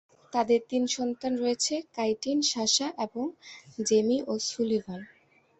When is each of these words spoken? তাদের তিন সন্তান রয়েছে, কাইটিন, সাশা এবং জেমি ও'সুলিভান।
তাদের 0.33 0.59
তিন 0.69 0.83
সন্তান 0.87 1.33
রয়েছে, 1.35 1.73
কাইটিন, 1.95 2.37
সাশা 2.51 2.87
এবং 2.97 3.25
জেমি 3.87 4.17
ও'সুলিভান। 4.27 5.01